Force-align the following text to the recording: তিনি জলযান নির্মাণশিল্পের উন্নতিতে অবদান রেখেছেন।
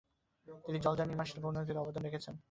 তিনি 0.65 0.77
জলযান 0.79 1.07
নির্মাণশিল্পের 1.07 1.49
উন্নতিতে 1.49 1.81
অবদান 1.83 2.03
রেখেছেন। 2.05 2.33